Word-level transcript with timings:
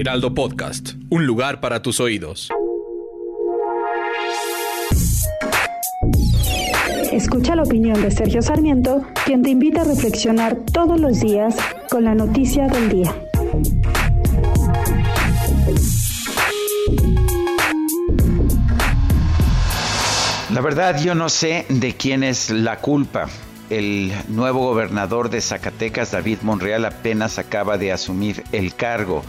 Heraldo 0.00 0.32
Podcast, 0.32 0.92
un 1.10 1.26
lugar 1.26 1.60
para 1.60 1.82
tus 1.82 2.00
oídos. 2.00 2.48
Escucha 7.12 7.54
la 7.54 7.64
opinión 7.64 8.00
de 8.00 8.10
Sergio 8.10 8.40
Sarmiento, 8.40 9.02
quien 9.26 9.42
te 9.42 9.50
invita 9.50 9.82
a 9.82 9.84
reflexionar 9.84 10.56
todos 10.72 10.98
los 10.98 11.20
días 11.20 11.54
con 11.90 12.04
la 12.04 12.14
noticia 12.14 12.66
del 12.68 12.88
día. 12.88 13.14
La 20.54 20.62
verdad 20.62 20.98
yo 21.02 21.14
no 21.14 21.28
sé 21.28 21.66
de 21.68 21.94
quién 21.94 22.24
es 22.24 22.48
la 22.48 22.78
culpa. 22.78 23.28
El 23.68 24.14
nuevo 24.28 24.60
gobernador 24.60 25.28
de 25.28 25.42
Zacatecas, 25.42 26.10
David 26.10 26.38
Monreal, 26.40 26.86
apenas 26.86 27.38
acaba 27.38 27.76
de 27.76 27.92
asumir 27.92 28.42
el 28.50 28.74
cargo. 28.74 29.22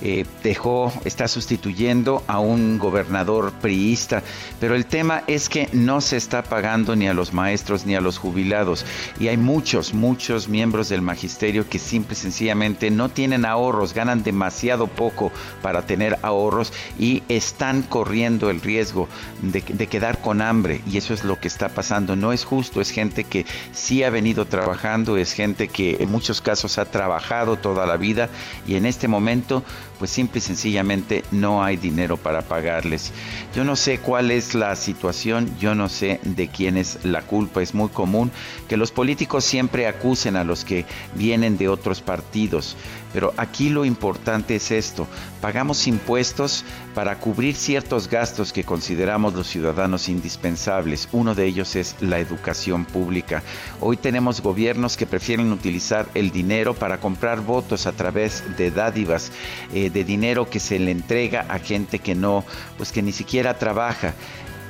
Eh, 0.00 0.26
dejó, 0.42 0.92
está 1.04 1.28
sustituyendo 1.28 2.22
a 2.26 2.38
un 2.38 2.78
gobernador 2.78 3.52
priista, 3.52 4.22
pero 4.60 4.74
el 4.74 4.86
tema 4.86 5.22
es 5.26 5.48
que 5.48 5.68
no 5.72 6.00
se 6.00 6.16
está 6.16 6.42
pagando 6.42 6.96
ni 6.96 7.08
a 7.08 7.14
los 7.14 7.32
maestros 7.32 7.86
ni 7.86 7.94
a 7.94 8.00
los 8.00 8.18
jubilados. 8.18 8.84
Y 9.18 9.28
hay 9.28 9.36
muchos, 9.36 9.94
muchos 9.94 10.48
miembros 10.48 10.88
del 10.88 11.00
magisterio 11.00 11.68
que 11.68 11.78
simple 11.78 12.14
y 12.14 12.16
sencillamente 12.16 12.90
no 12.90 13.08
tienen 13.08 13.44
ahorros, 13.44 13.94
ganan 13.94 14.22
demasiado 14.22 14.88
poco 14.88 15.32
para 15.62 15.86
tener 15.86 16.18
ahorros 16.22 16.72
y 16.98 17.22
están 17.28 17.82
corriendo 17.82 18.50
el 18.50 18.60
riesgo 18.60 19.08
de, 19.42 19.62
de 19.62 19.86
quedar 19.86 20.20
con 20.20 20.42
hambre. 20.42 20.80
Y 20.90 20.98
eso 20.98 21.14
es 21.14 21.24
lo 21.24 21.40
que 21.40 21.48
está 21.48 21.68
pasando. 21.68 22.16
No 22.16 22.32
es 22.32 22.44
justo, 22.44 22.80
es 22.80 22.90
gente 22.90 23.24
que 23.24 23.46
sí 23.72 24.02
ha 24.02 24.10
venido 24.10 24.46
trabajando, 24.46 25.16
es 25.16 25.32
gente 25.32 25.68
que 25.68 25.98
en 26.00 26.10
muchos 26.10 26.40
casos 26.40 26.78
ha 26.78 26.84
trabajado 26.84 27.56
toda 27.56 27.86
la 27.86 27.96
vida 27.96 28.28
y 28.66 28.76
en 28.76 28.86
este 28.86 29.08
momento 29.08 29.62
pues 29.98 30.10
simple 30.10 30.38
y 30.38 30.42
sencillamente 30.42 31.24
no 31.30 31.62
hay 31.62 31.76
dinero 31.76 32.16
para 32.16 32.42
pagarles. 32.42 33.12
Yo 33.54 33.64
no 33.64 33.76
sé 33.76 33.98
cuál 33.98 34.30
es 34.30 34.54
la 34.54 34.74
situación, 34.76 35.50
yo 35.58 35.74
no 35.74 35.88
sé 35.88 36.20
de 36.22 36.48
quién 36.48 36.76
es 36.76 37.04
la 37.04 37.22
culpa. 37.22 37.62
Es 37.62 37.74
muy 37.74 37.88
común 37.88 38.30
que 38.68 38.76
los 38.76 38.90
políticos 38.90 39.44
siempre 39.44 39.86
acusen 39.86 40.36
a 40.36 40.44
los 40.44 40.64
que 40.64 40.84
vienen 41.14 41.56
de 41.56 41.68
otros 41.68 42.00
partidos, 42.00 42.76
pero 43.12 43.32
aquí 43.36 43.68
lo 43.68 43.84
importante 43.84 44.56
es 44.56 44.70
esto, 44.70 45.06
pagamos 45.40 45.86
impuestos 45.86 46.64
para 46.94 47.18
cubrir 47.18 47.54
ciertos 47.54 48.08
gastos 48.08 48.52
que 48.52 48.64
consideramos 48.64 49.34
los 49.34 49.46
ciudadanos 49.46 50.08
indispensables. 50.08 51.08
Uno 51.12 51.34
de 51.34 51.46
ellos 51.46 51.76
es 51.76 51.96
la 52.00 52.18
educación 52.18 52.84
pública. 52.84 53.42
Hoy 53.80 53.96
tenemos 53.96 54.40
gobiernos 54.40 54.96
que 54.96 55.06
prefieren 55.06 55.52
utilizar 55.52 56.08
el 56.14 56.30
dinero 56.30 56.74
para 56.74 56.98
comprar 56.98 57.40
votos 57.40 57.86
a 57.86 57.92
través 57.92 58.42
de 58.56 58.70
dádivas, 58.70 59.30
eh, 59.74 59.90
de 59.90 60.04
dinero 60.04 60.48
que 60.48 60.60
se 60.60 60.78
le 60.78 60.92
entrega 60.92 61.46
a 61.48 61.58
gente 61.58 61.98
que 61.98 62.14
no, 62.14 62.44
pues 62.76 62.92
que 62.92 63.02
ni 63.02 63.12
siquiera 63.12 63.58
trabaja. 63.58 64.14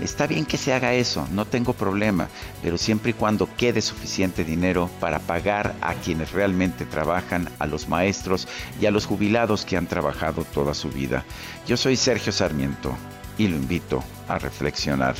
Está 0.00 0.26
bien 0.26 0.44
que 0.44 0.56
se 0.56 0.72
haga 0.72 0.94
eso, 0.94 1.26
no 1.32 1.44
tengo 1.44 1.72
problema, 1.72 2.28
pero 2.62 2.78
siempre 2.78 3.10
y 3.10 3.14
cuando 3.14 3.48
quede 3.56 3.80
suficiente 3.80 4.44
dinero 4.44 4.90
para 5.00 5.18
pagar 5.18 5.74
a 5.80 5.94
quienes 5.94 6.32
realmente 6.32 6.84
trabajan, 6.84 7.48
a 7.58 7.66
los 7.66 7.88
maestros 7.88 8.46
y 8.80 8.86
a 8.86 8.90
los 8.90 9.06
jubilados 9.06 9.64
que 9.64 9.76
han 9.76 9.86
trabajado 9.86 10.44
toda 10.44 10.74
su 10.74 10.88
vida. 10.90 11.24
Yo 11.66 11.76
soy 11.76 11.96
Sergio 11.96 12.32
Sarmiento 12.32 12.96
y 13.38 13.48
lo 13.48 13.56
invito 13.56 14.04
a 14.28 14.38
reflexionar. 14.38 15.16